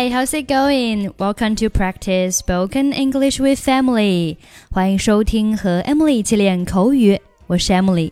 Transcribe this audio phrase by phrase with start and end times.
[0.00, 1.12] Hey, how's it going?
[1.18, 4.38] Welcome to practice spoken English with Emily.
[4.70, 8.10] 欢迎收听和 Emily 一起练口语，我是 Emily。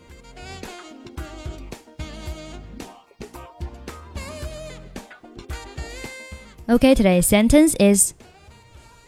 [6.66, 8.12] Okay, today's sentence is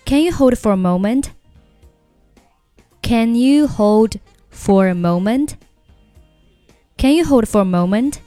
[0.06, 1.32] Can you hold for a moment?
[3.02, 4.18] Can you hold
[4.50, 5.56] for a moment?
[6.96, 8.20] Can you hold for a moment?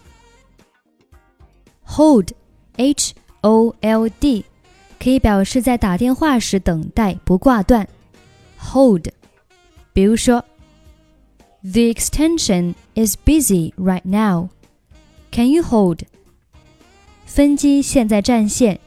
[1.98, 2.34] Hold,
[2.78, 4.45] H O L D，
[4.99, 7.89] 可以表示在打电话时等待不挂断。
[8.59, 9.09] Hold，
[9.93, 10.45] 比如说，
[11.63, 14.49] The extension is busy right now.
[15.31, 16.01] Can you hold？
[17.27, 18.81] 分机现在占线，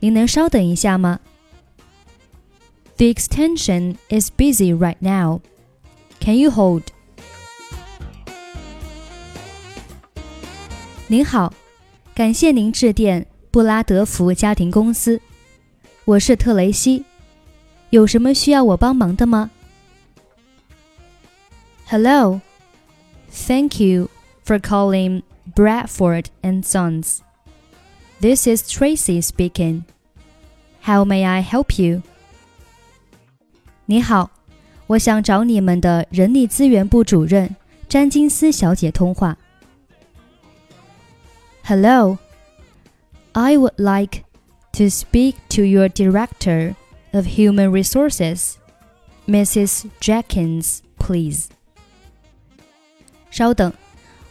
[0.00, 1.20] 您能稍等一下吗？
[2.96, 5.40] The extension is busy right now.
[6.20, 6.82] Can you hold？
[11.06, 11.52] 您好，
[12.14, 13.26] 感谢您致电。
[13.50, 15.20] 布拉德福家庭公司，
[16.04, 17.04] 我是特雷西，
[17.90, 19.50] 有什么需要我帮忙的吗？
[21.86, 22.40] Hello,
[23.30, 24.08] thank you
[24.44, 25.22] for calling
[25.54, 27.18] Bradford and Sons.
[28.20, 29.82] This is Tracy speaking.
[30.82, 32.02] How may I help you?
[33.86, 34.30] 你好，
[34.86, 37.54] 我想找你们的人力资源部主任
[37.88, 39.36] 詹金斯小姐通话。
[41.64, 42.18] Hello.
[43.34, 44.24] I would like
[44.72, 46.76] to speak to your Director
[47.12, 48.58] of Human Resources,
[49.26, 49.90] Mrs.
[50.00, 51.48] Jenkins, please.
[53.30, 53.72] 稍等，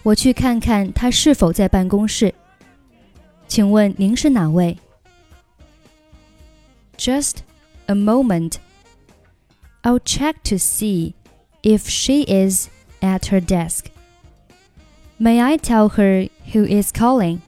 [0.03, 2.33] 我去看看她是否在办公室。
[3.47, 4.78] 请问您是哪位？
[6.97, 7.39] Just
[7.88, 8.53] a moment.
[9.81, 11.14] I'll check to see
[11.61, 12.69] if she is
[13.02, 13.88] at her desk.
[15.19, 17.42] May I tell her who is calling?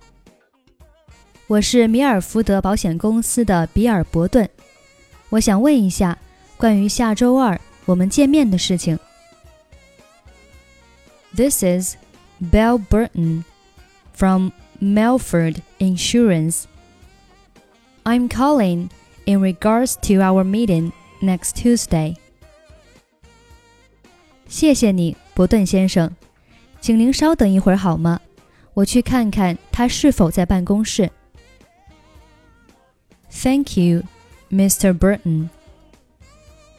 [1.51, 4.49] 我是米尔福德保险公司的比尔伯顿，
[5.31, 6.17] 我想问一下
[6.57, 8.97] 关于下周二我们见面的事情。
[11.35, 11.97] This is
[12.41, 13.43] Bell Burton
[14.13, 14.51] from
[14.81, 16.67] Melford Insurance.
[18.05, 18.91] I'm calling
[19.25, 22.15] in regards to our meeting next Tuesday.
[24.47, 26.15] 谢谢你，伯顿先生，
[26.81, 28.21] 请您稍等一会儿好吗？
[28.75, 31.11] 我去看看他是否在办公室。
[33.30, 34.04] Thank you,
[34.52, 34.94] Mr.
[34.98, 35.50] Burton.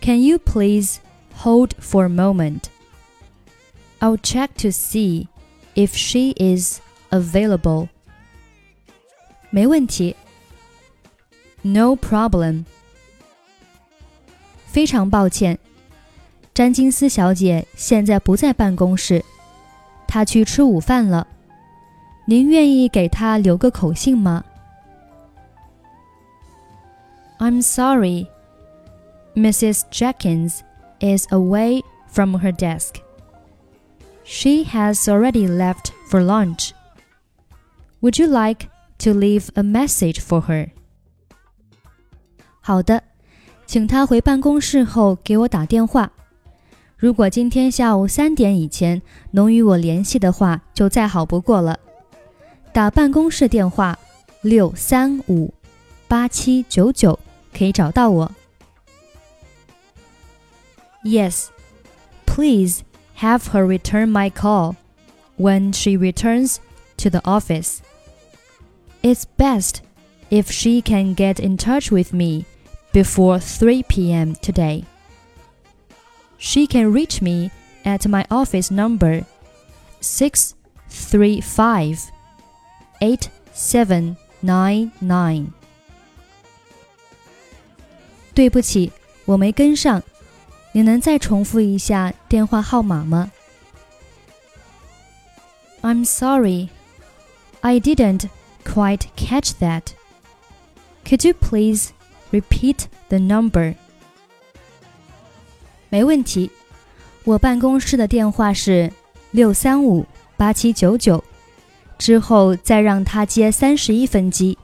[0.01, 1.01] Can you please
[1.35, 2.71] hold for a moment?
[4.01, 5.29] I'll check to see
[5.75, 6.81] if she is
[7.11, 7.89] available.
[9.51, 10.17] 没问题。
[11.63, 12.65] No problem.
[14.67, 15.59] 非常抱歉，
[16.53, 19.25] 詹金斯小姐现在不在办公室，
[20.07, 21.27] 她去吃午饭了。
[22.27, 24.45] 您愿意给她留个口信吗
[27.41, 28.29] ？I'm sorry.
[29.35, 29.85] Mrs.
[29.91, 30.63] Jenkins
[31.01, 33.03] is away from her desk.
[34.25, 36.73] She has already left for lunch.
[38.01, 40.71] Would you like to leave a message for her?
[42.61, 43.03] 好的，
[43.67, 46.11] 请她回办公室后给我打电话。
[46.97, 49.03] 如果今天下午三点以前
[49.33, 51.79] 能与我联系的话，就再好不过了。
[52.73, 53.99] 打办公室电话：
[54.41, 55.53] 六三五
[56.09, 57.19] 八七九九。
[57.57, 58.31] 可以找到我。
[61.05, 61.47] Yes,
[62.27, 62.83] please
[63.21, 64.77] have her return my call
[65.39, 66.59] when she returns
[66.97, 67.81] to the office.
[69.03, 69.83] It's best
[70.31, 72.45] if she can get in touch with me
[72.93, 74.35] before 3 p.m.
[74.43, 74.85] today.
[76.39, 77.53] She can reach me
[77.85, 79.25] at my office number
[80.01, 82.11] 635
[83.01, 85.53] 8799.
[88.35, 88.93] 对不起，
[89.25, 90.03] 我没跟上。
[90.73, 93.31] 你能再重复一下电话号码吗？
[95.81, 96.69] I'm sorry,
[97.61, 98.29] I didn't
[98.65, 99.83] quite catch that.
[101.05, 101.93] Could you please
[102.31, 103.77] repeat the number?
[105.89, 106.51] 没问题，
[107.25, 108.93] 我办公室的电话是
[109.31, 110.05] 六三五
[110.37, 111.25] 八七九九，
[111.97, 114.59] 之后再让他接三十一分机。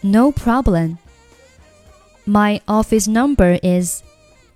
[0.00, 0.96] No problem.
[2.26, 4.02] My office number is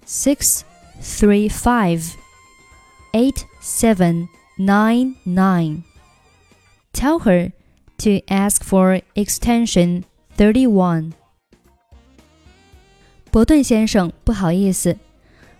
[0.06, 2.16] 635
[3.12, 5.84] 8799.
[6.92, 7.52] Tell her
[7.98, 10.04] to ask for extension
[10.36, 11.12] 31.
[13.30, 14.98] 伯顿先生，不好意思，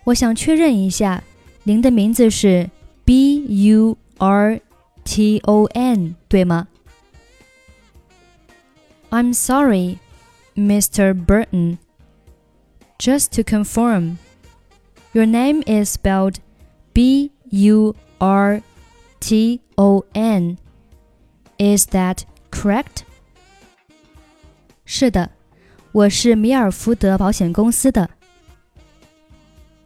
[0.05, 1.23] 我想确认一下，
[1.63, 2.69] 您的名字是
[3.05, 4.59] B U R
[5.03, 6.67] T O N，对吗
[9.09, 9.99] I'm sorry,
[10.55, 11.13] Mr.
[11.13, 11.77] Burton.
[12.98, 14.18] just to confirm,
[15.12, 16.40] your name is spelled
[16.94, 18.62] B U R
[19.20, 20.58] T O N.
[21.58, 23.04] Is that correct?
[24.84, 25.30] 是的，
[25.92, 28.10] 我是米尔福德保险公司的。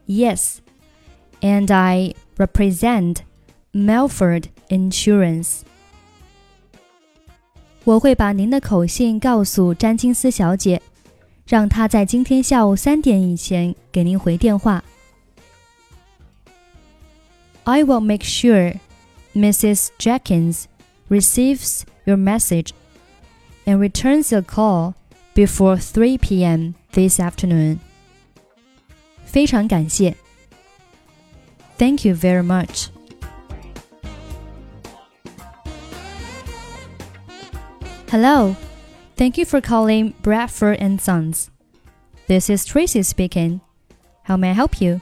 [0.07, 0.59] Yes,
[1.41, 3.19] and I represent
[3.73, 5.61] Milford Insurance.
[7.85, 10.83] 我会把您的口信告诉詹金斯小姐。
[11.48, 14.84] 让她在今天下午三点以前给您回电话。
[17.64, 18.80] I will make sure
[19.36, 19.90] Mrs.
[20.00, 20.66] Jenkins
[21.10, 22.72] receives your message
[23.66, 24.96] and returns your call
[25.34, 26.74] before 3 p.m.
[26.94, 27.80] this afternoon.
[29.26, 30.16] 非常感谢。
[31.78, 32.90] Thank you very much.
[38.10, 38.56] Hello.
[39.17, 41.51] Thank you for calling Bradford and Sons.
[42.27, 43.63] This is Tracy speaking.
[44.25, 45.01] How may I help you?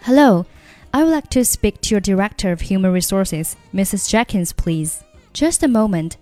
[0.00, 0.46] Hello.
[0.94, 4.08] I would like to speak to your Director of Human Resources, Mrs.
[4.08, 5.04] Jenkins, please.
[5.34, 6.16] Just a moment.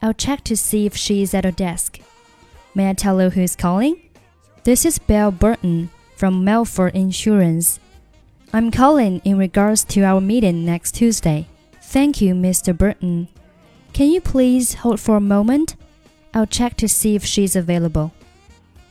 [0.00, 1.98] I'll check to see if she is at her desk.
[2.72, 4.00] May I tell you who is calling?
[4.62, 7.80] This is Bill Burton from Milford Insurance.
[8.52, 11.48] I'm calling in regards to our meeting next Tuesday.
[11.82, 12.76] Thank you, Mr.
[12.76, 13.26] Burton.
[13.92, 15.74] Can you please hold for a moment?
[16.36, 18.12] I'll check to see if she's available.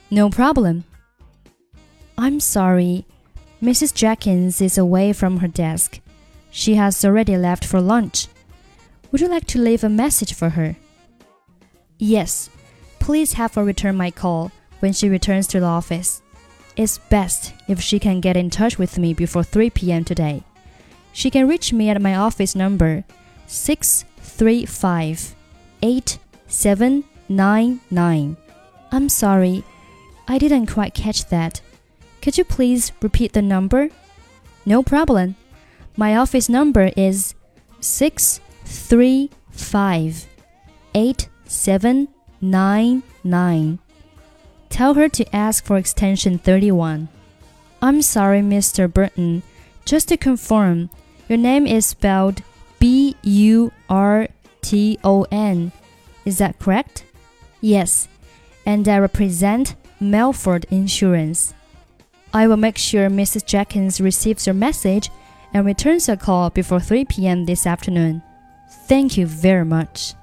[0.10, 0.84] No problem.
[2.18, 3.06] I'm sorry.
[3.62, 3.94] Mrs.
[3.94, 6.00] Jenkins is away from her desk.
[6.50, 8.28] She has already left for lunch.
[9.12, 10.76] Would you like to leave a message for her?
[12.00, 12.50] Yes.
[12.98, 16.24] Please have her return my call when she returns to the office.
[16.76, 20.04] It's best if she can get in touch with me before 3 p.m.
[20.04, 20.42] today.
[21.14, 23.06] She can reach me at my office number
[23.46, 25.36] 635
[27.30, 28.38] 8799.
[28.92, 29.64] I'm sorry,
[30.28, 31.62] I didn't quite catch that.
[32.22, 33.90] Could you please repeat the number?
[34.66, 35.36] No problem.
[35.98, 37.36] My office number is
[37.80, 40.28] six three five
[40.94, 42.08] eight seven
[42.42, 43.80] nine nine.
[44.70, 47.08] Tell her to ask for extension 31.
[47.82, 48.92] I'm sorry, Mr.
[48.92, 49.44] Burton.
[49.86, 50.90] Just to confirm,
[51.30, 52.42] your name is spelled
[52.80, 54.28] B U R
[54.62, 55.72] T O N.
[56.26, 57.06] Is that correct?
[57.62, 58.08] Yes,
[58.66, 61.54] and I represent Milford Insurance.
[62.32, 63.46] I will make sure Mrs.
[63.46, 65.10] Jenkins receives your message
[65.54, 67.46] and returns your call before 3 p.m.
[67.46, 68.22] this afternoon.
[68.88, 70.14] Thank you very much.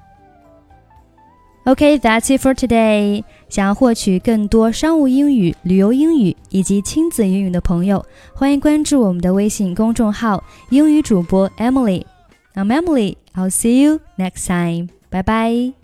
[1.65, 3.25] Okay, that's it for today.
[3.49, 12.05] 想要获取更多商务英语、旅游英语以及亲子英语的朋友，欢迎关注我们的微信公众号“英语主播 Emily”。
[12.55, 13.17] I'm Emily.
[13.35, 14.89] I'll see you next time.
[15.11, 15.82] Bye bye.